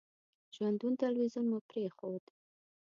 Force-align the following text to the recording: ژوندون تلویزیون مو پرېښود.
ژوندون 0.55 0.93
تلویزیون 1.03 1.45
مو 1.51 1.59
پرېښود. 1.69 2.23